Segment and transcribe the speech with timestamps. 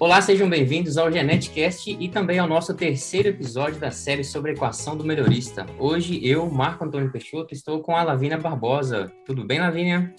[0.00, 4.54] Olá, sejam bem-vindos ao Geneticast e também ao nosso terceiro episódio da série sobre a
[4.54, 5.66] equação do melhorista.
[5.78, 9.12] Hoje eu, Marco Antônio Peixoto, estou com a Lavínia Barbosa.
[9.26, 10.14] Tudo bem, Lavínia?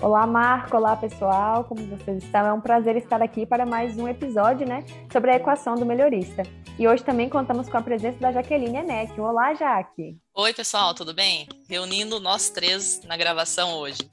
[0.00, 0.76] Olá, Marco.
[0.76, 1.64] Olá, pessoal.
[1.64, 2.46] Como vocês estão?
[2.46, 6.44] É um prazer estar aqui para mais um episódio, né, sobre a equação do melhorista.
[6.78, 9.20] E hoje também contamos com a presença da Jaqueline Enek.
[9.20, 10.16] Olá, Jaque.
[10.32, 11.48] Oi, pessoal, tudo bem?
[11.68, 14.08] Reunindo nós três na gravação hoje.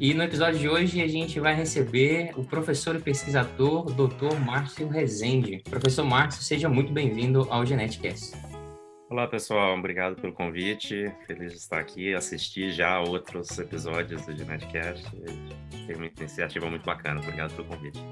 [0.00, 4.34] E no episódio de hoje a gente vai receber o professor e pesquisador Dr.
[4.42, 5.62] Márcio Rezende.
[5.68, 8.34] Professor Márcio, seja muito bem-vindo ao Geneticast.
[9.10, 9.76] Olá, pessoal.
[9.76, 11.12] Obrigado pelo convite.
[11.26, 15.04] Feliz de estar aqui, assistir já outros episódios do Geneticast.
[15.86, 17.20] Tem uma iniciativa muito bacana.
[17.20, 18.02] Obrigado pelo convite.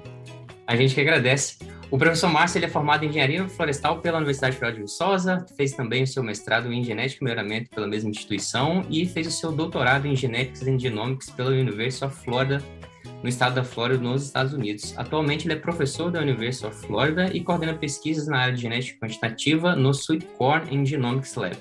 [0.68, 1.56] A gente que agradece.
[1.90, 5.72] O professor Márcio ele é formado em Engenharia Florestal pela Universidade Federal de Viçosa, fez
[5.72, 9.50] também o seu mestrado em Genética e Melhoramento pela mesma instituição e fez o seu
[9.50, 12.62] doutorado em Genetics and Genomics pela University of Florida
[13.22, 14.92] no estado da Flórida, nos Estados Unidos.
[14.98, 19.00] Atualmente, ele é professor da University of Florida e coordena pesquisas na área de genética
[19.00, 21.56] quantitativa no Sweet Corn and Genomics Lab.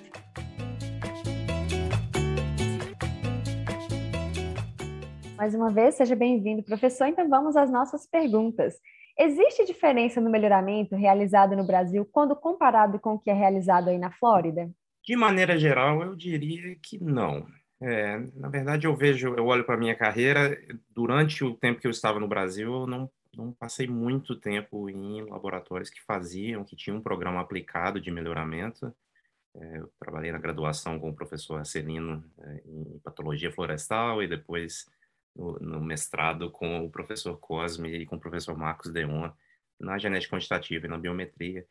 [5.37, 7.07] Mais uma vez, seja bem-vindo, professor.
[7.07, 8.75] Então, vamos às nossas perguntas.
[9.19, 13.97] Existe diferença no melhoramento realizado no Brasil quando comparado com o que é realizado aí
[13.97, 14.69] na Flórida?
[15.03, 17.47] De maneira geral, eu diria que não.
[17.81, 20.59] É, na verdade, eu vejo, eu olho para a minha carreira,
[20.89, 25.21] durante o tempo que eu estava no Brasil, eu não, não passei muito tempo em
[25.23, 28.93] laboratórios que faziam, que tinham um programa aplicado de melhoramento.
[29.55, 34.85] É, eu trabalhei na graduação com o professor Arcelino é, em patologia florestal e depois
[35.37, 39.29] no, mestrado com o professor Cosme e com o professor Marcos Deon
[39.79, 41.65] na genética quantitativa e na biometria.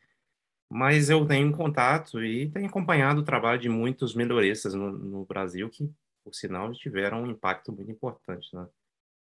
[0.69, 5.69] Mas eu tenho contato e tenho acompanhado o trabalho de muitos melhoristas no, no Brasil
[5.69, 5.89] que,
[6.23, 8.67] por sinal, tiveram um impacto muito importante na,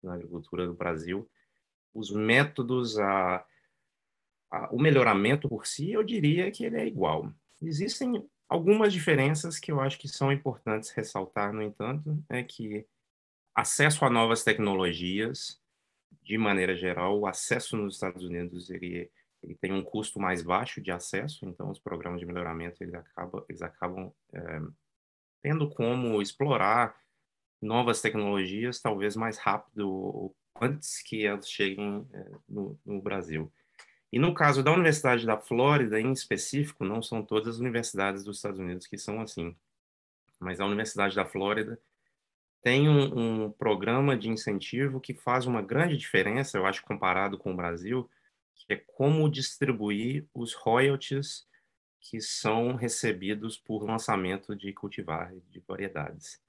[0.02, 1.28] na agricultura do Brasil.
[1.94, 3.44] Os métodos, a,
[4.50, 7.32] a, o melhoramento por si, eu diria que ele é igual.
[7.60, 12.86] Existem algumas diferenças que eu acho que são importantes ressaltar, no entanto, é que
[13.54, 15.60] acesso a novas tecnologias,
[16.22, 19.10] de maneira geral, o acesso nos Estados Unidos ele
[19.42, 23.44] ele tem um custo mais baixo de acesso, então os programas de melhoramento eles acabam,
[23.48, 24.60] eles acabam é,
[25.42, 26.96] tendo como explorar
[27.60, 33.52] novas tecnologias talvez mais rápido antes que elas cheguem é, no, no, Brasil.
[34.12, 38.36] E no caso da Universidade da Flórida, em específico, não são todas as universidades dos
[38.36, 39.56] Estados Unidos que são assim,
[40.38, 41.80] mas a Universidade da Flórida
[42.62, 47.52] tem um, um programa de incentivo que faz uma grande diferença, eu acho, comparado com
[47.52, 48.08] o Brasil,
[48.54, 51.46] que é como distribuir os royalties
[52.00, 56.40] que são recebidos por lançamento de cultivar de variedades.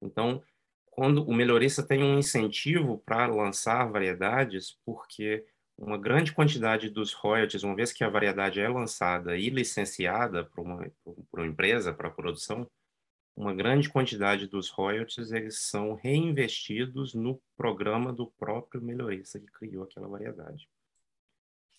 [0.00, 0.42] Então,
[0.86, 5.44] quando o melhorista tem um incentivo para lançar variedades, porque
[5.76, 10.60] uma grande quantidade dos royalties, uma vez que a variedade é lançada e licenciada por
[10.64, 12.68] uma, por uma empresa para produção,
[13.38, 19.84] uma grande quantidade dos royalties eles são reinvestidos no programa do próprio melhorista que criou
[19.84, 20.68] aquela variedade.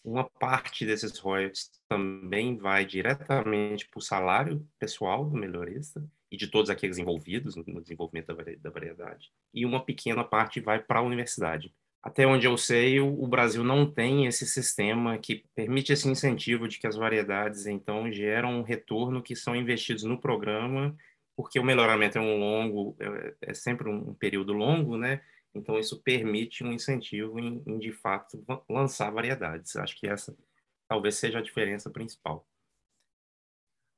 [0.02, 6.48] Uma parte desses royalties também vai diretamente para o salário pessoal do melhorista e de
[6.48, 9.30] todos aqueles envolvidos no desenvolvimento da variedade.
[9.54, 11.74] E uma pequena parte vai para a universidade.
[12.02, 16.80] Até onde eu sei, o Brasil não tem esse sistema que permite esse incentivo de
[16.80, 20.96] que as variedades, então, geram um retorno que são investidos no programa,
[21.40, 25.22] porque o melhoramento é um longo, é, é sempre um período longo, né?
[25.56, 29.74] Então, isso permite um incentivo em, em, de fato, lançar variedades.
[29.78, 30.36] Acho que essa
[30.86, 32.46] talvez seja a diferença principal.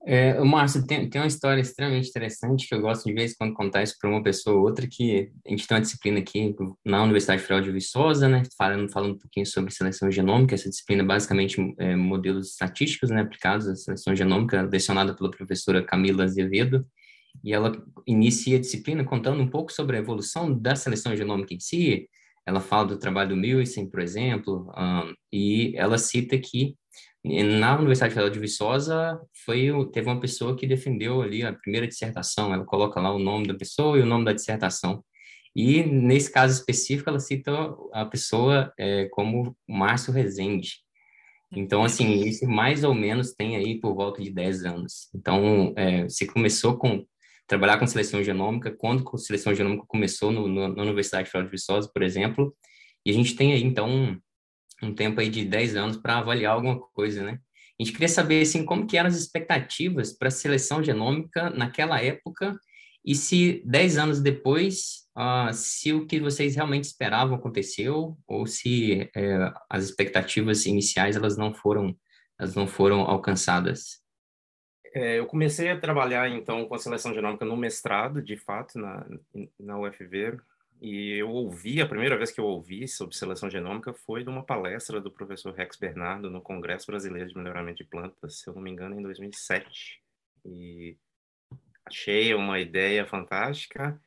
[0.05, 3.81] É, Márcio, tem, tem uma história extremamente interessante que eu gosto de vez quando contar
[3.81, 7.41] isso para uma pessoa ou outra, que a gente tem uma disciplina aqui na Universidade
[7.41, 11.95] Federal de Viçosa, né, falando, falando um pouquinho sobre seleção genômica, essa disciplina basicamente é,
[11.95, 16.85] modelos estatísticos, né, aplicados à seleção genômica, lecionada pela professora Camila Azevedo,
[17.43, 17.71] e ela
[18.05, 22.09] inicia a disciplina contando um pouco sobre a evolução da seleção genômica em si.
[22.45, 26.75] Ela fala do trabalho do Millicent, por exemplo, um, e ela cita que
[27.23, 32.53] na Universidade Federal de Viçosa foi teve uma pessoa que defendeu ali a primeira dissertação.
[32.53, 35.03] Ela coloca lá o nome da pessoa e o nome da dissertação.
[35.55, 37.51] E nesse caso específico, ela cita
[37.93, 40.77] a pessoa é, como Márcio Rezende.
[41.53, 45.09] Então, assim, isso mais ou menos tem aí por volta de 10 anos.
[45.13, 47.05] Então, é, você começou com
[47.47, 51.51] trabalhar com seleção genômica, quando a seleção genômica começou no, no, na Universidade Federal de
[51.51, 52.55] Viçosa, por exemplo,
[53.05, 54.19] e a gente tem aí, então, um,
[54.83, 57.39] um tempo aí de 10 anos para avaliar alguma coisa, né?
[57.79, 61.99] A gente queria saber, assim, como que eram as expectativas para a seleção genômica naquela
[61.99, 62.55] época
[63.03, 69.09] e se 10 anos depois uh, se o que vocês realmente esperavam aconteceu ou se
[69.15, 71.97] é, as expectativas iniciais elas não foram
[72.39, 74.00] elas não foram alcançadas.
[74.93, 79.05] É, eu comecei a trabalhar então com a seleção genômica no mestrado, de fato, na,
[79.57, 80.37] na UFV,
[80.81, 84.43] e eu ouvi, a primeira vez que eu ouvi sobre seleção genômica foi de uma
[84.43, 88.61] palestra do professor Rex Bernardo no Congresso Brasileiro de Melhoramento de Plantas, se eu não
[88.61, 90.01] me engano, em 2007.
[90.43, 90.97] E
[91.85, 94.01] achei uma ideia fantástica.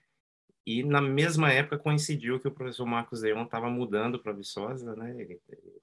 [0.67, 5.11] E na mesma época coincidiu que o professor Marcos Leon estava mudando para Viçosa, né?
[5.13, 5.41] Ele,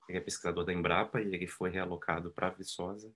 [0.09, 3.09] ele é pesquisador da Embrapa e ele foi realocado para Viçosa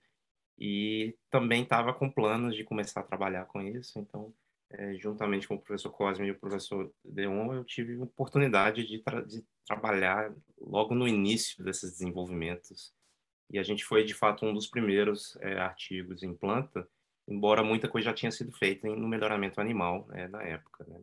[0.58, 4.00] e também estava com planos de começar a trabalhar com isso.
[4.00, 4.34] Então,
[4.72, 9.22] é, juntamente com o professor Cosme e o professor Deon, eu tive oportunidade de, tra
[9.22, 12.94] de trabalhar logo no início desses desenvolvimentos.
[13.52, 16.88] E a gente foi, de fato, um dos primeiros é, artigos em planta
[17.28, 20.86] embora muita coisa já tinha sido feita no melhoramento animal né, na época.
[20.88, 21.02] Né.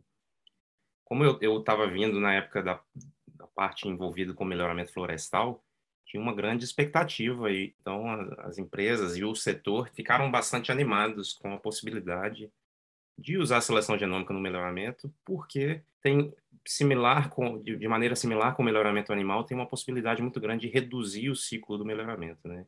[1.03, 2.81] Como eu estava vindo na época da,
[3.27, 5.63] da, parte envolvida com melhoramento florestal,
[6.05, 8.09] tinha uma grande expectativa, e, então
[8.39, 12.51] as empresas e o setor ficaram bastante animados com a possibilidade
[13.17, 16.33] de usar a seleção genômica no melhoramento, porque tem
[16.65, 20.73] similar com de, maneira similar com o melhoramento animal, tem uma possibilidade muito grande de
[20.73, 22.65] reduzir o ciclo do melhoramento, né?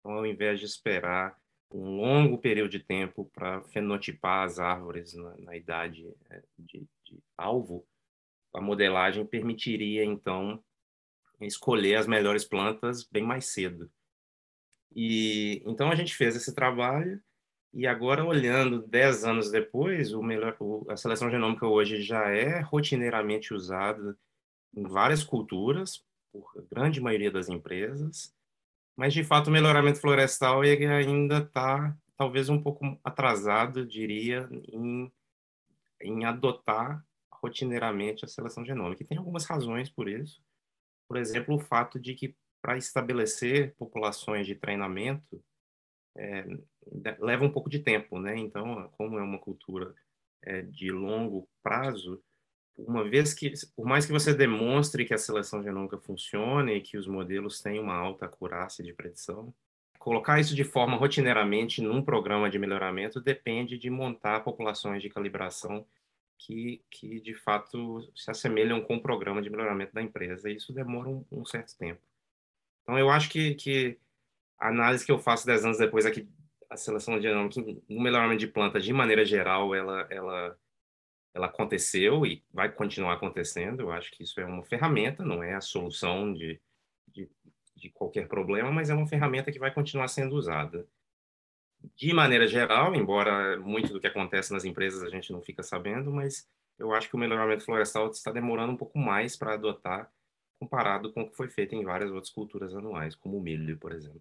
[0.00, 1.36] Então, ao invés de esperar
[1.72, 7.18] um longo período de tempo para fenotipar as árvores na, na idade é, de, de,
[7.36, 7.86] alvo,
[8.54, 10.62] a modelagem permitiria, então,
[11.40, 13.90] escolher as melhores plantas bem mais cedo.
[14.94, 17.20] E então a gente fez esse trabalho
[17.72, 20.56] e agora olhando dez anos depois, o melhor,
[20.88, 24.18] a seleção genômica hoje já é rotineiramente usada
[24.74, 28.34] em várias culturas por grande maioria das empresas
[28.98, 35.12] mas, de fato, o melhoramento florestal ele ainda está, talvez, um pouco atrasado, diria, em,
[36.02, 39.00] em adotar rotineiramente a seleção genômica.
[39.00, 40.42] E tem algumas razões por isso.
[41.08, 45.42] Por exemplo, o fato de que, para estabelecer populações de treinamento,
[46.16, 46.44] é,
[47.18, 48.36] leva um pouco de tempo, né?
[48.36, 49.94] Então, como é uma cultura
[50.42, 52.22] é, de longo prazo,
[52.76, 56.96] uma vez que, por mais que você demonstre que a seleção genômica funcione e que
[56.96, 59.52] os modelos têm uma alta acurácia de predição,
[59.98, 65.84] colocar isso de forma rotineiramente num programa de melhoramento depende de montar populações de calibração
[66.38, 70.50] que, que de fato se assemelham com o programa de melhoramento da empresa.
[70.50, 72.00] E isso demora um, um certo tempo.
[72.82, 73.98] Então, eu acho que, que
[74.58, 76.28] a análise que eu faço dez anos depois é que
[76.70, 80.58] a seleção genômica, no melhoramento de plantas, de maneira geral, ela, ela
[81.34, 83.80] ela aconteceu e vai continuar acontecendo.
[83.80, 86.60] Eu acho que isso é uma ferramenta, não é a solução de,
[87.06, 87.30] de,
[87.76, 90.86] de qualquer problema, mas é uma ferramenta que vai continuar sendo usada.
[91.96, 96.10] De maneira geral, embora muito do que acontece nas empresas a gente não fica sabendo,
[96.10, 96.46] mas
[96.78, 100.10] eu acho que o melhoramento florestal está demorando um pouco mais para adotar
[100.60, 103.92] comparado com o que foi feito em várias outras culturas anuais, como o milho, por
[103.92, 104.20] exemplo.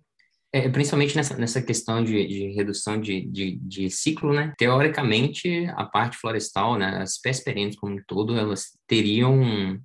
[0.53, 4.53] É, principalmente nessa, nessa questão de, de redução de, de, de, ciclo, né?
[4.57, 9.77] Teoricamente, a parte florestal, né, as espécies perenes como um todo, elas teriam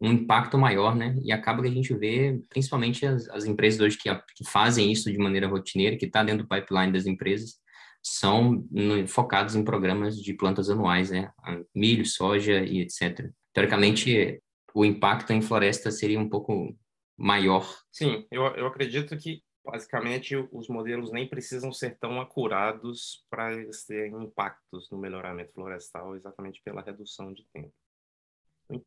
[0.00, 1.16] um, impacto maior, né?
[1.22, 5.10] E acaba que a gente vê, principalmente as, as empresas hoje que, que, fazem isso
[5.10, 7.58] de maneira rotineira, que está dentro do pipeline das empresas,
[8.02, 11.30] são no, focados em programas de plantas anuais, né?
[11.74, 13.30] Milho, soja e etc.
[13.52, 14.40] Teoricamente,
[14.74, 16.76] o impacto em floresta seria um pouco
[17.16, 17.66] maior.
[17.92, 23.84] Sim, eu, eu acredito que basicamente os modelos nem precisam ser tão acurados para eles
[23.84, 27.72] terem impactos no melhoramento florestal, exatamente pela redução de tempo.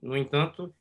[0.01, 0.73] No entanto,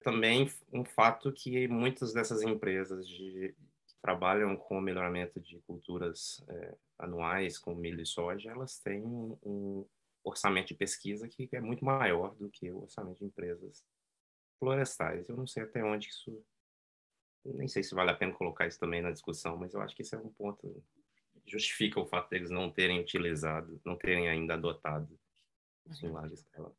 [0.00, 3.54] também um fato que muitas dessas empresas de,
[3.86, 9.02] que trabalham com o melhoramento de culturas é, anuais, como milho e soja, elas têm
[9.02, 9.86] um, um
[10.24, 13.84] orçamento de pesquisa que é muito maior do que o orçamento de empresas
[14.58, 15.28] florestais.
[15.28, 16.44] Eu não sei até onde isso
[17.44, 20.02] nem sei se vale a pena colocar isso também na discussão, mas eu acho que
[20.02, 20.82] isso é um ponto
[21.44, 25.18] que justifica o fato deles não terem utilizado, não terem ainda adotado
[25.88, 26.74] isso em larga escala.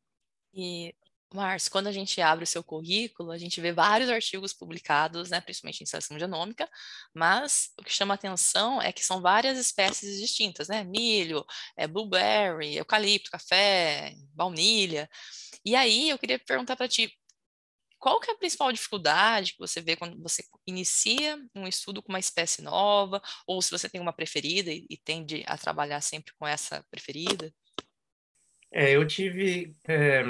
[0.54, 0.94] E,
[1.32, 5.40] Márcio, quando a gente abre o seu currículo, a gente vê vários artigos publicados, né,
[5.40, 6.68] principalmente em seleção genômica,
[7.14, 10.82] mas o que chama atenção é que são várias espécies distintas, né?
[10.82, 11.44] Milho,
[11.76, 15.08] é, blueberry, eucalipto, café, baunilha.
[15.64, 17.12] E aí eu queria perguntar para ti,
[17.98, 22.08] qual que é a principal dificuldade que você vê quando você inicia um estudo com
[22.08, 26.32] uma espécie nova, ou se você tem uma preferida e, e tende a trabalhar sempre
[26.38, 27.54] com essa preferida?
[28.72, 30.22] É, eu tive é,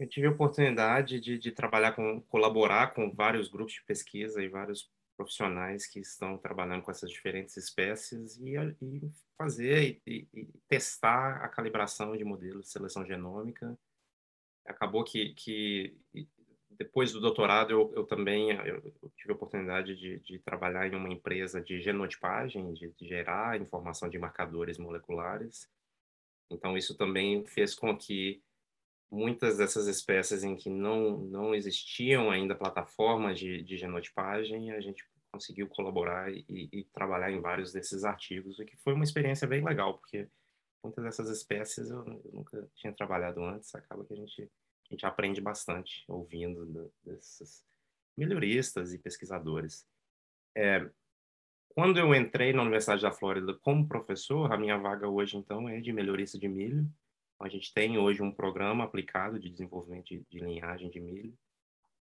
[0.00, 4.48] eu tive a oportunidade de, de trabalhar com colaborar com vários grupos de pesquisa e
[4.48, 11.44] vários profissionais que estão trabalhando com essas diferentes espécies e, e fazer e, e, testar
[11.44, 13.78] a calibração de modelos de seleção genômica
[14.64, 15.98] acabou que, que
[16.70, 18.80] depois do doutorado eu, eu também eu,
[19.14, 24.08] tive a oportunidade de, de, trabalhar em uma empresa de genotipagem, de, de gerar informação
[24.08, 25.68] de marcadores moleculares.
[26.50, 28.42] Então isso também fez com que
[29.10, 35.04] muitas dessas espécies em que não, não existiam ainda plataformas de, de genotipagem, a gente
[35.32, 39.64] conseguiu colaborar e, e, trabalhar em vários desses artigos, o que foi uma experiência bem
[39.64, 40.28] legal, porque
[40.82, 45.06] muitas dessas espécies eu, eu nunca tinha trabalhado antes, acaba que a gente, a gente
[45.06, 47.64] aprende bastante ouvindo do, desses
[48.16, 49.86] melhoristas e pesquisadores.
[50.56, 50.88] É,
[51.68, 55.80] quando eu entrei na Universidade da Flórida como professor, a minha vaga hoje, então, é
[55.80, 56.88] de melhorista de milho,
[57.40, 61.34] a gente tem hoje um programa aplicado de desenvolvimento de, de linhagem de milho.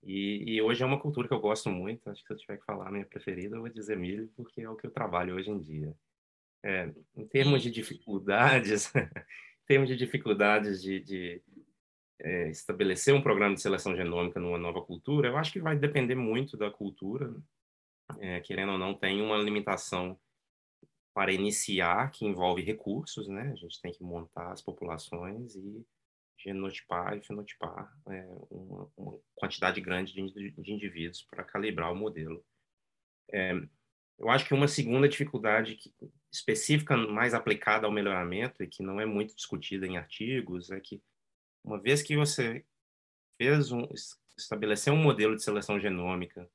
[0.01, 2.10] E, e, hoje é uma cultura que eu gosto muito.
[2.10, 4.62] Acho que se eu tiver que falar a minha preferida, eu vou dizer milho, porque
[4.62, 5.94] é o que eu trabalho hoje em dia.
[6.63, 11.44] É, em termos de dificuldades, em termos de dificuldades de, de
[12.20, 16.15] é, estabelecer um programa de seleção genômica numa nova cultura, eu acho que vai depender
[16.15, 17.36] muito da cultura.
[18.20, 20.18] É, querendo ou não, tem uma limitação
[21.16, 23.50] para iniciar, que envolve recursos, né?
[23.54, 25.88] A gente tem que montar as populações e
[26.38, 32.46] genotipar e fenotipar é, uma, uma, quantidade grande de, de indivíduos para calibrar o modelo.
[33.32, 33.54] É,
[34.20, 35.90] eu acho que uma segunda dificuldade que,
[36.30, 41.02] específica, mais aplicada ao melhoramento e que não é muito discutida em artigos, é que
[41.64, 42.66] uma vez que você
[43.38, 43.88] fez um,
[44.38, 46.50] estabeleceu um modelo de seleção genômica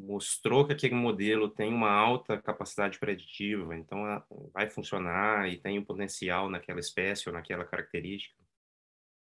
[0.00, 4.02] mostrou que aquele modelo tem uma alta capacidade preditiva, então
[4.52, 8.34] vai funcionar e tem um potencial naquela espécie ou naquela característica.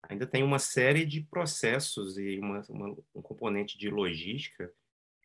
[0.03, 4.72] Ainda tem uma série de processos e uma, uma, um componente de logística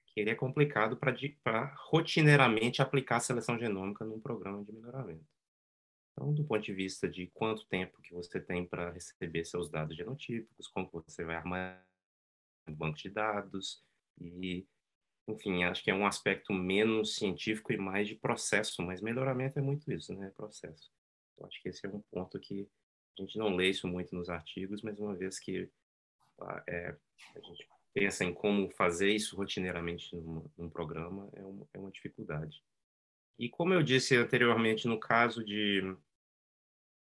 [0.06, 5.24] que ele é complicado para rotineiramente aplicar a seleção genômica num programa de melhoramento.
[6.12, 9.96] Então, do ponto de vista de quanto tempo que você tem para receber seus dados
[9.96, 11.82] genotípicos, como você vai armar
[12.68, 13.82] um banco de dados
[14.20, 14.66] e
[15.28, 19.62] enfim, acho que é um aspecto menos científico e mais de processo, mas melhoramento é
[19.62, 20.30] muito isso, né?
[20.36, 20.90] Processo.
[21.38, 22.68] Eu acho que esse é um ponto que
[23.18, 25.70] a gente não lê isso muito nos artigos, mas uma vez que
[26.40, 26.96] ah, é,
[27.36, 31.90] a gente pensa em como fazer isso rotineiramente num, num programa, é uma, é uma
[31.90, 32.62] dificuldade.
[33.38, 35.96] E como eu disse anteriormente, no caso de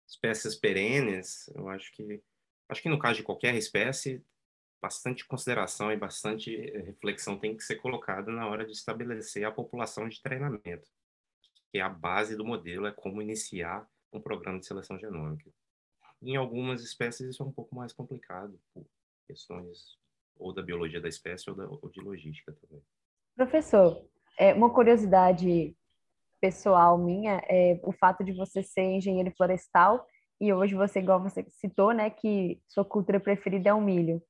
[0.07, 2.23] espécies perenes, eu acho que
[2.69, 4.25] acho que no caso de qualquer espécie
[4.83, 9.53] bastante consideração e bastante eh, reflexão tem que ser colocada na hora de estabelecer a
[9.53, 10.89] população de treinamento,
[11.71, 15.49] que é a base do modelo, é como iniciar um programa de seleção genômica.
[16.21, 18.85] Em algumas espécies isso é um pouco mais complicado, por
[19.29, 19.97] questões
[20.37, 22.83] ou da biologia da espécie ou, da, ou de logística também.
[23.37, 24.05] Professor,
[24.37, 25.77] é, uma curiosidade
[26.41, 30.05] pessoal minha é o fato de você ser engenheiro florestal
[30.41, 34.21] e hoje você, igual você citou, né, que sua cultura preferida é o milho.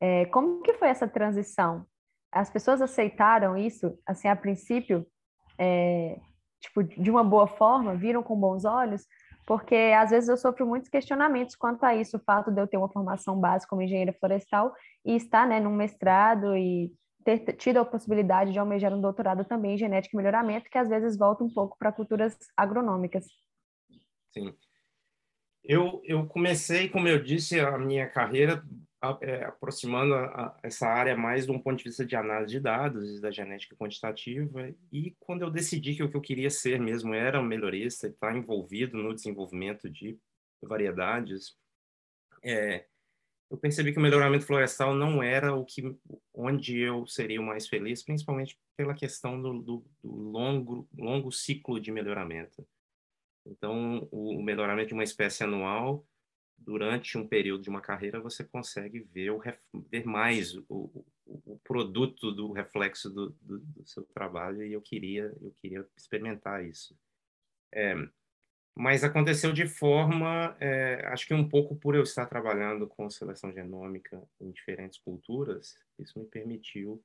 [0.00, 1.86] É, como que foi essa transição?
[2.30, 5.06] As pessoas aceitaram isso, assim, a princípio,
[5.58, 6.18] é,
[6.60, 9.06] tipo, de uma boa forma, viram com bons olhos?
[9.46, 12.76] Porque às vezes eu sofro muitos questionamentos quanto a isso, o fato de eu ter
[12.76, 14.74] uma formação básica como engenheira florestal
[15.04, 16.92] e estar, né, num mestrado e
[17.24, 20.88] ter tido a possibilidade de almejar um doutorado também em genética e melhoramento, que às
[20.88, 23.26] vezes volta um pouco para culturas agronômicas.
[24.32, 24.54] Sim.
[25.64, 28.62] Eu, eu comecei, como eu disse, a minha carreira
[29.20, 32.60] é, aproximando a, a, essa área mais de um ponto de vista de análise de
[32.60, 37.14] dados, da genética quantitativa, e quando eu decidi que o que eu queria ser mesmo
[37.14, 40.18] era um melhorista estar envolvido no desenvolvimento de
[40.62, 41.56] variedades,
[42.42, 42.86] é,
[43.50, 45.96] eu percebi que o melhoramento florestal não era o que
[46.34, 51.80] onde eu seria o mais feliz, principalmente pela questão do, do, do longo longo ciclo
[51.80, 52.66] de melhoramento.
[53.46, 56.04] Então, o melhoramento de uma espécie anual
[56.58, 59.40] durante um período de uma carreira você consegue ver, o,
[59.90, 64.80] ver mais o, o, o produto do reflexo do, do, do, seu trabalho e eu
[64.80, 66.98] queria eu queria experimentar isso.
[67.72, 67.94] É,
[68.74, 73.52] mas aconteceu de forma é, acho que um pouco por eu estar trabalhando com seleção
[73.52, 77.02] genômica em diferentes culturas isso me permitiu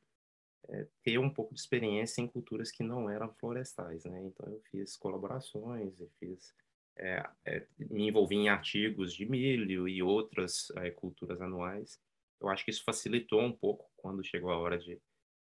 [0.70, 4.24] é, ter um pouco de experiência em culturas que não eram florestais né?
[4.24, 6.54] Então eu fiz colaborações eu fiz
[6.98, 12.00] é, é, me envolvi em artigos de milho e outras é, culturas anuais.
[12.40, 15.00] Eu acho que isso facilitou um pouco quando chegou a hora de,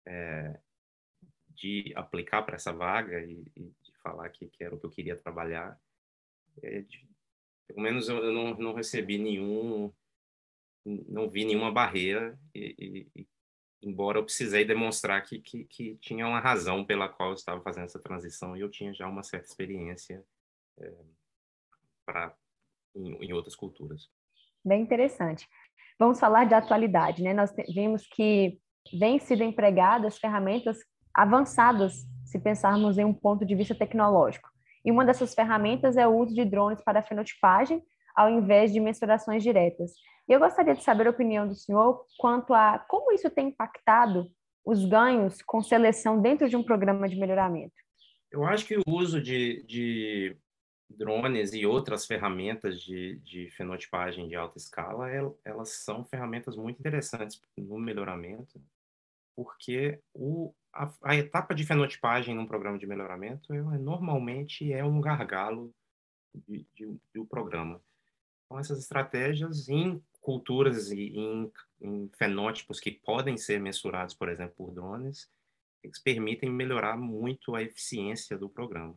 [0.05, 0.59] é,
[1.49, 4.91] de aplicar para essa vaga e, e, de falar que, que, era o que eu
[4.91, 5.79] queria trabalhar.
[6.61, 7.07] É, de,
[7.67, 9.91] pelo menos eu, eu não, não, recebi nenhum,
[10.85, 13.27] não vi nenhuma barreira e, e
[13.81, 17.85] embora eu precisei demonstrar que, que, que, tinha uma razão pela qual eu estava fazendo
[17.85, 20.23] essa transição e eu tinha já uma certa experiência
[20.79, 20.93] é,
[22.05, 22.33] para
[22.95, 24.09] em, em outras culturas.
[24.63, 25.47] Bem interessante.
[25.99, 27.33] Vamos falar de atualidade, né?
[27.33, 28.59] Nós vimos que
[28.99, 30.77] vêm sido empregadas ferramentas
[31.13, 34.49] avançadas, se pensarmos em um ponto de vista tecnológico.
[34.83, 37.81] E uma dessas ferramentas é o uso de drones para fenotipagem,
[38.15, 39.91] ao invés de mensurações diretas.
[40.27, 44.29] E eu gostaria de saber a opinião do senhor quanto a como isso tem impactado
[44.65, 47.73] os ganhos com seleção dentro de um programa de melhoramento.
[48.31, 50.37] Eu acho que o uso de, de
[50.97, 55.09] drones e outras ferramentas de, de, fenotipagem de alta escala,
[55.43, 58.61] elas são ferramentas muito interessantes no melhoramento,
[59.35, 65.01] porque o, a, a, etapa de fenotipagem num programa de melhoramento é, normalmente é um
[65.01, 65.73] gargalo
[66.47, 67.81] de, de, do programa.
[68.45, 74.55] Então, essas estratégias em culturas e em, em fenótipos que podem ser mensurados, por exemplo,
[74.55, 75.29] por drones,
[75.83, 78.95] eles permitem melhorar muito a eficiência do programa.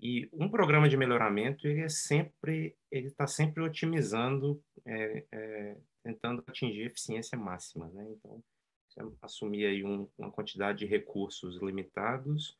[0.00, 6.42] E um programa de melhoramento ele é sempre ele está sempre otimizando, é, é, tentando
[6.46, 8.06] atingir eficiência máxima, né?
[8.10, 8.42] Então,
[9.22, 12.58] assumir aí um, uma quantidade de recursos limitados,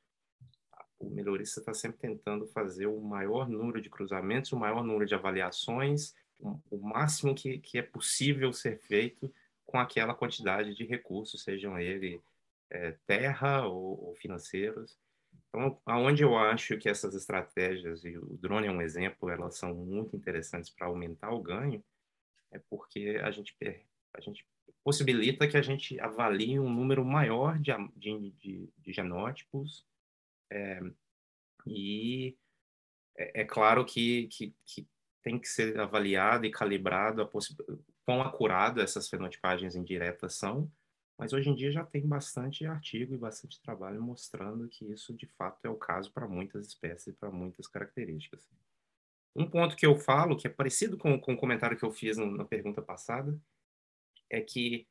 [0.98, 5.14] o melhorista está sempre tentando fazer o maior número de cruzamentos, o maior número de
[5.14, 9.32] avaliações, o máximo que, que é possível ser feito
[9.64, 12.20] com aquela quantidade de recursos, sejam eles
[12.70, 14.98] é, terra ou, ou, financeiros.
[15.48, 19.74] Então, aonde eu acho que essas estratégias, e o drone é um exemplo, elas são
[19.74, 21.82] muito interessantes para aumentar o ganho,
[22.52, 23.54] é porque a gente,
[24.14, 24.46] a gente
[24.84, 29.86] possibilita que a gente avalie um número maior de, de, de, de genótipos
[30.50, 30.80] é,
[31.66, 32.36] e
[33.16, 34.88] é, é, claro que, que, que
[35.22, 37.28] tem que ser avaliado e calibrado a
[38.04, 40.70] quão acurado essas fenotipagens indiretas são,
[41.18, 45.26] mas hoje em dia já tem bastante artigo e bastante trabalho mostrando que isso de
[45.26, 48.48] fato é o caso para muitas espécies e para muitas características.
[49.34, 52.16] Um ponto que eu falo, que é parecido com, com o comentário que eu fiz
[52.16, 53.36] na pergunta passada,
[54.30, 54.86] é que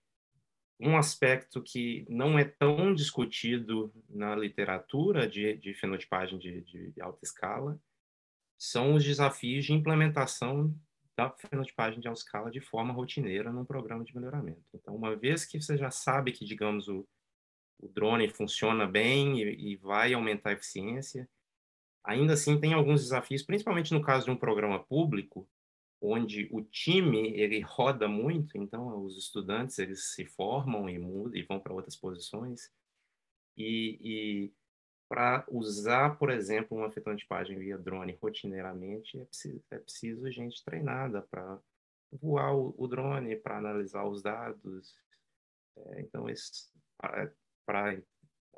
[0.80, 7.24] um aspecto que não é tão discutido na literatura de, de fenotipagem de, de alta
[7.24, 7.82] escala
[8.58, 10.76] são os desafios de implementação
[11.18, 14.64] da fenotipagem de alta escala de forma rotineira num programa de melhoramento.
[14.74, 17.08] Então, uma vez que você já sabe que, digamos, o,
[17.80, 21.28] o drone funciona bem e, e, vai aumentar a eficiência,
[22.04, 25.50] ainda assim tem alguns desafios, principalmente no caso de um programa público,
[26.00, 31.42] onde o time ele roda muito, então os estudantes eles se formam e mudam e
[31.42, 32.72] vão para outras posições
[33.58, 34.54] e, e
[35.08, 41.22] para usar, por exemplo, uma fetantipagem via drone rotineiramente, é preciso, é preciso gente treinada
[41.22, 41.58] para
[42.12, 44.96] voar o, o drone, para analisar os dados.
[45.78, 46.26] É, então,
[47.66, 47.94] para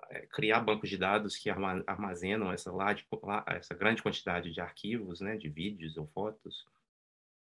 [0.10, 3.06] é, criar bancos de dados que armazenam essa, large,
[3.48, 6.66] essa grande quantidade de arquivos, né, de vídeos ou fotos.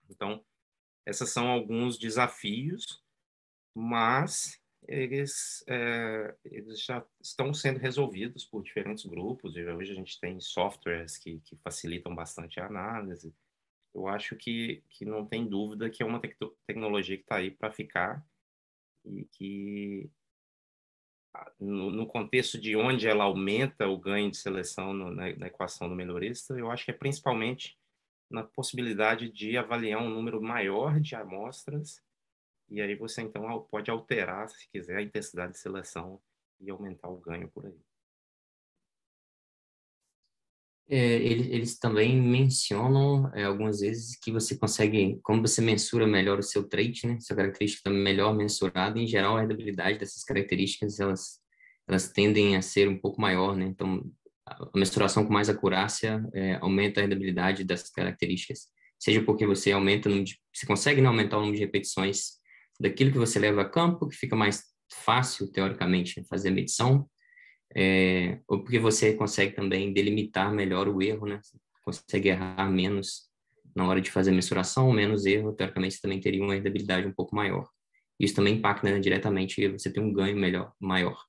[0.08, 0.44] Então,
[1.04, 3.02] esses são alguns desafios,
[3.74, 9.56] mas eles, é, eles já estão sendo resolvidos por diferentes grupos.
[9.56, 13.34] E hoje a gente tem softwares que, que facilitam bastante a análise.
[13.94, 17.50] Eu acho que, que não tem dúvida que é uma tec tecnologia que está aí
[17.50, 18.24] para ficar
[19.04, 20.10] e que
[21.58, 25.88] no, no, contexto de onde ela aumenta o ganho de seleção no, na, na, equação
[25.88, 27.78] do melhorista, eu acho que é principalmente
[28.30, 32.02] na possibilidade de avaliar um número maior de amostras
[32.72, 36.18] e aí você então pode alterar, se quiser, a intensidade de seleção
[36.58, 37.78] e aumentar o ganho por aí.
[40.88, 46.38] É, eles, eles, também mencionam é, algumas vezes que você consegue, como você mensura melhor
[46.38, 51.40] o seu trait, né, sua característica melhor mensurada, em geral a readabilidade dessas características elas
[51.86, 53.64] elas tendem a ser um pouco maior, né?
[53.66, 54.02] Então
[54.46, 60.08] a mensuração com mais acurácia é, aumenta a readabilidade dessas características, seja porque você aumenta,
[60.52, 62.41] você consegue não aumentar o número de repetições
[62.82, 67.08] daquilo que você leva a campo, que fica mais fácil, teoricamente, fazer a medição,
[67.74, 71.40] é, ou porque você consegue também delimitar melhor o erro, né?
[71.84, 73.30] Consegue errar menos
[73.74, 77.12] na hora de fazer a mensuração, menos erro, teoricamente você também teria uma readabilidade um
[77.12, 77.68] pouco maior.
[78.20, 81.24] Isso também impacta né, diretamente, você tem um ganho melhor, maior.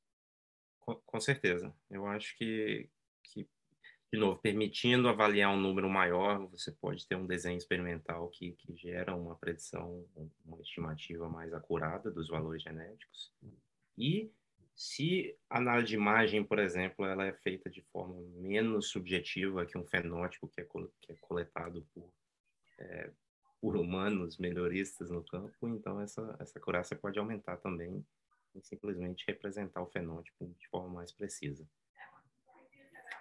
[0.81, 1.73] Com, com certeza.
[1.89, 2.89] Eu acho que,
[4.13, 8.76] de novo, permitindo avaliar um número maior, você pode ter um desenho experimental que, que
[8.76, 10.06] gera uma predição,
[10.45, 13.34] uma estimativa mais acurada dos valores genéticos.
[13.97, 14.32] E
[14.76, 19.80] se a análise de imagem, por exemplo, ela é feita de forma menos subjetiva que
[19.80, 20.67] um fenótipo que é,
[21.02, 22.08] que é coletado por,
[22.78, 23.10] é,
[23.60, 28.06] por humanos melhoristas no campo, então essa, essa acurácia pode aumentar também
[28.54, 31.67] em simplesmente representar o fenótipo de forma mais precisa.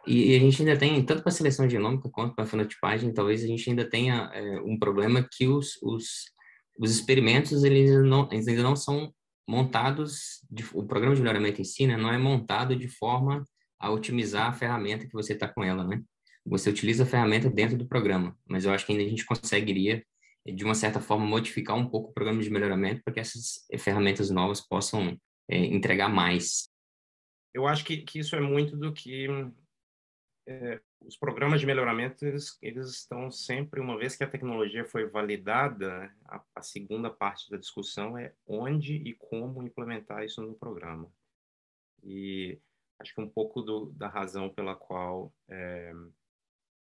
[0.06, 3.44] E, a gente ainda tem, tanto para a seleção genômica quanto para a fenotipagem, talvez
[3.44, 6.32] a gente ainda tenha é, um problema que os, os
[6.78, 9.12] os experimentos eles, não, eles ainda não são
[9.48, 13.44] montados, de, o programa de melhoramento em si né, não é montado de forma
[13.78, 16.00] a otimizar a ferramenta que você está com ela, né?
[16.44, 20.04] Você utiliza a ferramenta dentro do programa, mas eu acho que ainda a gente conseguiria,
[20.46, 24.30] de uma certa forma, modificar um pouco o programa de melhoramento para que essas ferramentas
[24.30, 25.16] novas possam
[25.48, 26.68] é, entregar mais.
[27.54, 29.26] Eu acho que, que isso é muito do que
[30.46, 35.06] é, os programas de melhoramento eles, eles, estão sempre, uma vez que a tecnologia foi
[35.06, 41.10] validada, a, a, segunda parte da discussão é onde e como implementar isso no programa.
[42.02, 42.58] E
[42.98, 45.92] acho que um pouco do, da razão pela qual é,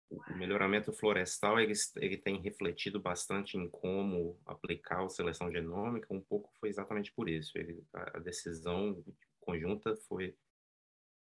[0.10, 6.22] o melhoramento florestal ele, ele tem refletido bastante em como aplicar a seleção genômica, um
[6.22, 7.58] pouco foi exatamente por isso.
[7.58, 9.04] Ele, a, a decisão
[9.40, 10.36] conjunta foi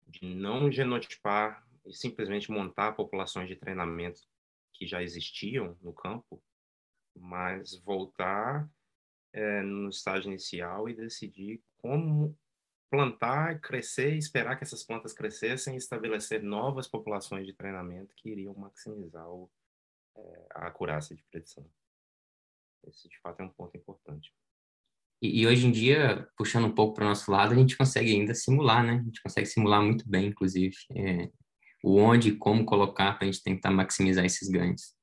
[0.08, 4.20] de não genotipar e simplesmente montar populações de treinamento
[4.74, 6.42] que já existiam no campo,
[7.16, 8.70] mas voltar
[9.32, 12.36] é, no estágio inicial e decidir como
[12.90, 18.54] plantar, crescer, esperar que essas plantas crescessem e estabelecer novas populações de treinamento que iriam
[18.54, 19.50] maximizar o,
[20.16, 21.68] é, a acurácia de predição.
[22.86, 24.32] Esse, de fato, é um ponto importante.
[25.20, 28.12] E, e hoje em dia, puxando um pouco para o nosso lado, a gente consegue
[28.12, 28.92] ainda simular, né?
[28.92, 30.76] A gente consegue simular muito bem, inclusive.
[30.94, 31.30] É,
[31.82, 34.96] o onde e como colocar para a gente tentar maximizar esses ganhos.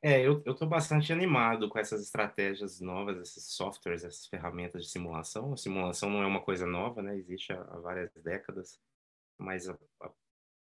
[0.00, 5.52] É, eu estou bastante animado com essas estratégias novas, esses softwares, essas ferramentas de simulação.
[5.52, 7.16] A simulação não é uma coisa nova, né?
[7.16, 8.80] Existe há, há várias décadas,
[9.36, 10.10] mas a, a,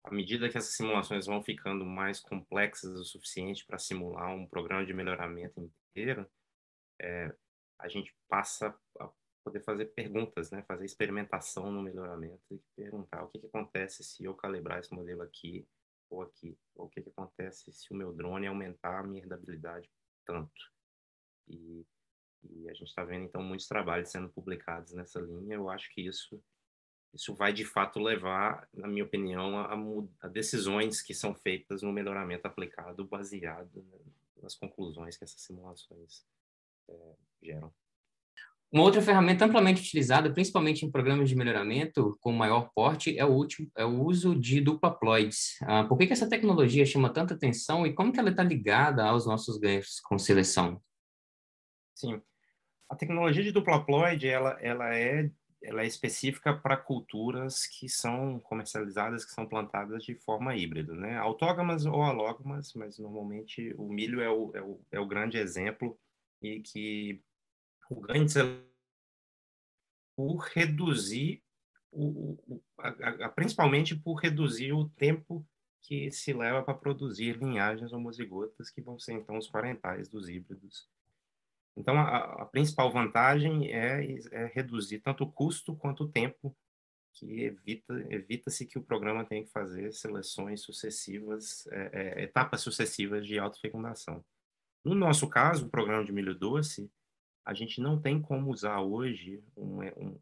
[0.06, 4.86] à medida que essas simulações vão ficando mais complexas o suficiente para simular um programa
[4.86, 6.26] de melhoramento inteiro,
[7.02, 7.34] é,
[7.78, 8.74] a gente passa
[9.44, 10.64] poder fazer perguntas, né?
[10.64, 15.22] Fazer experimentação no melhoramento e perguntar o que, que acontece se eu calibrar esse modelo
[15.22, 15.68] aqui
[16.10, 19.90] ou aqui, ou o que, que acontece se o meu drone aumentar a minha herdabilidade
[20.26, 20.72] tanto.
[21.48, 21.86] E,
[22.44, 25.56] e a gente está vendo então muitos trabalhos sendo publicados nessa linha.
[25.56, 26.42] Eu acho que isso
[27.14, 29.74] isso vai de fato levar, na minha opinião, a,
[30.22, 33.84] a decisões que são feitas no melhoramento aplicado baseado
[34.42, 36.26] nas conclusões que essas simulações
[36.88, 37.74] é, geram.
[38.72, 43.30] Uma outra ferramenta amplamente utilizada, principalmente em programas de melhoramento com maior porte, é o,
[43.30, 45.58] último, é o uso de dupla-ploids.
[45.64, 49.04] Ah, por que, que essa tecnologia chama tanta atenção e como que ela está ligada
[49.04, 50.80] aos nossos ganhos com seleção?
[51.96, 52.22] Sim,
[52.88, 55.32] a tecnologia de dupla-ploid ela, ela, é,
[55.64, 61.18] ela é específica para culturas que são comercializadas, que são plantadas de forma híbrida, né?
[61.18, 66.00] Autógamas ou alógamas, mas normalmente o milho é o, é o, é o grande exemplo
[66.40, 67.22] e que
[67.90, 68.34] o ganho de
[70.16, 71.42] por reduzir
[71.92, 72.90] o, o a,
[73.26, 75.46] a, principalmente por reduzir o tempo
[75.82, 80.88] que se leva para produzir linhagens homozigotas que vão ser então os parentais dos híbridos.
[81.76, 86.56] Então a, a principal vantagem é, é, reduzir tanto o custo quanto o tempo
[87.14, 93.26] que evita evita-se que o programa tenha que fazer seleções sucessivas, é, é, etapas sucessivas
[93.26, 94.24] de autofecundação.
[94.86, 96.90] No nosso caso, o programa de milho doce,
[97.50, 100.16] a gente não tem como usar hoje um, é, um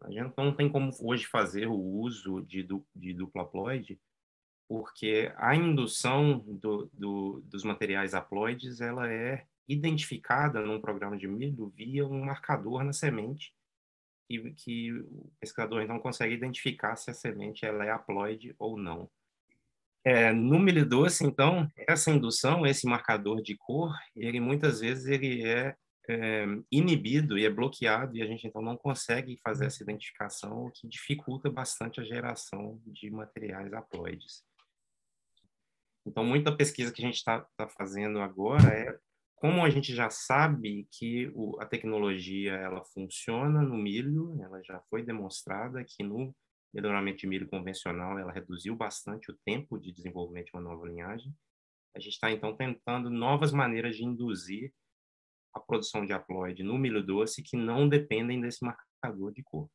[0.00, 4.00] a gente não tem como hoje fazer o uso de, de dupla haploide,
[4.68, 11.68] porque a indução do, do, dos materiais haploides ela é identificada num programa de milho
[11.68, 13.54] via um marcador na semente
[14.28, 19.08] que, que o pescador então consegue identificar se a semente ela é haploide ou não.
[20.04, 25.44] É, no milho doce, então, essa indução, esse marcador de cor, ele muitas vezes ele
[25.44, 25.76] é
[26.08, 30.70] é, inibido e é bloqueado e a gente então não consegue fazer essa identificação, o
[30.70, 34.44] que dificulta bastante a geração de materiais haploides.
[36.04, 38.98] Então, muita pesquisa que a gente está tá fazendo agora é
[39.36, 44.80] como a gente já sabe que o, a tecnologia ela funciona no milho, ela já
[44.88, 46.34] foi demonstrada que no
[46.72, 51.34] melhoramento de milho convencional ela reduziu bastante o tempo de desenvolvimento de uma nova linhagem.
[51.94, 54.72] A gente está então tentando novas maneiras de induzir
[55.54, 59.68] a produção de haploide no milho doce que não dependem desse marcador de cor.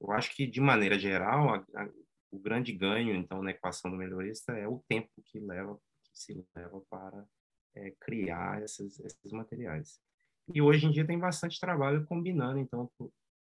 [0.00, 1.88] Eu acho que, de maneira geral, a, a,
[2.30, 6.46] o grande ganho, então, na equação do melhorista é o tempo que leva, que se
[6.56, 7.26] leva para
[7.74, 10.00] é, criar esses, esses materiais.
[10.52, 12.90] E hoje em dia tem bastante trabalho combinando, então,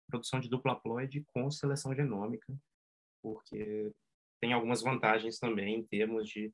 [0.09, 2.55] produção de dupla haploide com seleção genômica,
[3.23, 3.93] porque
[4.41, 6.53] tem algumas vantagens também em termos de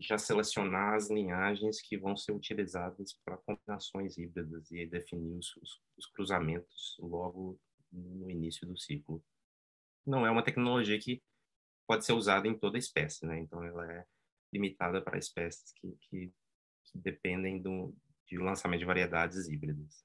[0.00, 5.80] já selecionar as linhagens que vão ser utilizadas para combinações híbridas e definir os, os,
[5.98, 7.60] os, cruzamentos logo
[7.92, 9.22] no início do ciclo.
[10.06, 11.22] Não é uma tecnologia que
[11.86, 13.38] pode ser usada em toda espécie, né?
[13.40, 14.06] Então ela é
[14.52, 16.32] limitada para espécies que, que,
[16.84, 17.94] que dependem do,
[18.26, 20.02] de lançamento de variedades híbridas.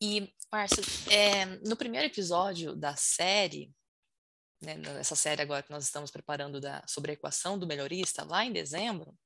[0.00, 3.72] E, Márcio, é, no primeiro episódio da série,
[4.60, 8.44] né, nessa série agora que nós estamos preparando da, sobre a equação do melhorista, lá
[8.44, 9.16] em dezembro,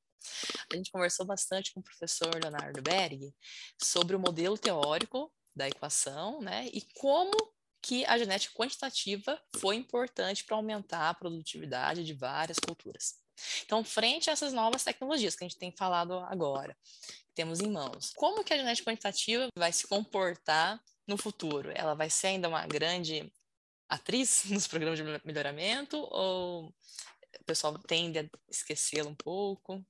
[0.73, 3.35] a gente conversou bastante com o professor Leonardo Berg
[3.83, 7.33] sobre o modelo teórico da equação, né, e como
[7.83, 13.21] que a genética quantitativa foi importante para aumentar a produtividade de várias culturas.
[13.65, 16.77] Então, frente a essas novas tecnologias que a gente tem falado agora,
[17.35, 21.73] temos em mãos, como que a genética quantitativa vai se comportar no futuro?
[21.75, 23.33] Ela vai ser ainda uma grande
[23.93, 29.85] atriz nos programas de melhoramento ou o pessoal tende a esquecê-la um pouco?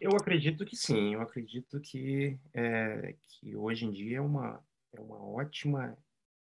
[0.00, 5.00] Eu acredito que sim, eu acredito que, é, que hoje em dia é uma, é
[5.00, 5.96] uma ótima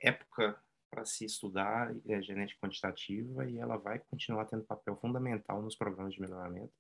[0.01, 5.75] época para se estudar é, genética quantitativa e ela vai continuar tendo papel fundamental nos
[5.75, 6.73] programas de melhoramento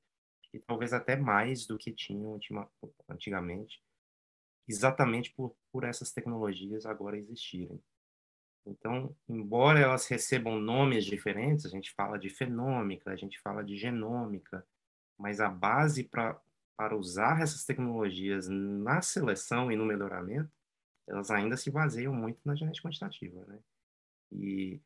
[0.52, 2.38] e talvez até mais do que tinham
[3.08, 3.82] antigamente,
[4.66, 7.82] exatamente por, por essas tecnologias agora existirem.
[8.68, 13.76] Então, embora elas recebam nomes diferentes, a gente fala de fenômica, a gente fala de
[13.76, 14.64] genômica,
[15.16, 16.38] mas a base para
[16.96, 20.50] usar essas tecnologias na seleção e no melhoramento,
[21.06, 23.58] elas ainda se baseiam muito na genética quantitativa, né?
[24.30, 24.78] E,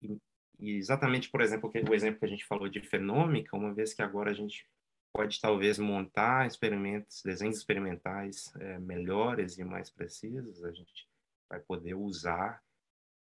[0.00, 0.18] e,
[0.58, 4.00] e exatamente, por exemplo, o exemplo que a gente falou de fenômica, uma vez que
[4.00, 4.66] agora a gente
[5.12, 11.06] pode talvez montar experimentos, desenhos experimentais é, melhores e mais precisos, a gente
[11.48, 12.62] vai poder usar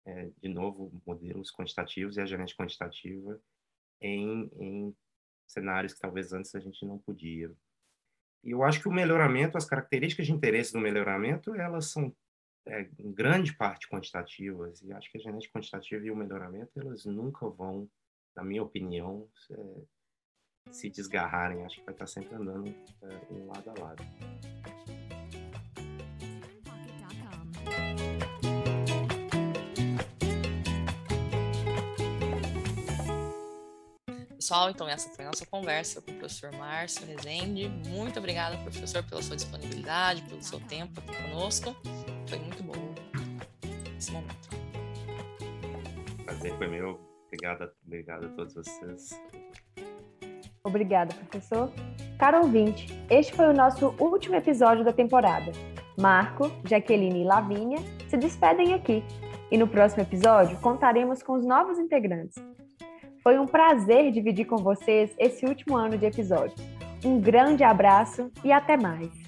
[0.06, 3.40] é, de novo modelos quantitativos e a genética quantitativa
[4.00, 4.96] em, em
[5.46, 7.50] cenários que talvez antes a gente não podia.
[8.42, 12.14] E eu acho que o melhoramento, as características de interesse do melhoramento, elas são
[12.66, 17.04] é, em grande parte quantitativas, e acho que a genética quantitativa e o melhoramento, elas
[17.06, 17.88] nunca vão,
[18.36, 19.82] na minha opinião, é,
[20.70, 21.64] se desgarrarem.
[21.64, 24.04] Acho que vai estar sempre andando é, um lado a lado.
[34.44, 37.66] Pessoal, então essa foi a nossa conversa com o professor Márcio Rezende.
[37.88, 41.74] Muito obrigada, professor, pela sua disponibilidade, pelo seu tempo aqui conosco.
[42.28, 42.74] Foi muito bom
[43.96, 44.50] esse momento.
[46.26, 47.00] Prazer foi meu.
[47.28, 49.18] Obrigada, obrigado a todos vocês.
[50.62, 51.72] Obrigada, professor.
[52.18, 55.52] Caro ouvinte, este foi o nosso último episódio da temporada.
[55.98, 57.78] Marco, Jaqueline e Lavínia
[58.10, 59.02] se despedem aqui.
[59.50, 62.34] E no próximo episódio contaremos com os novos integrantes.
[63.24, 66.60] Foi um prazer dividir com vocês esse último ano de episódios.
[67.02, 69.23] Um grande abraço e até mais!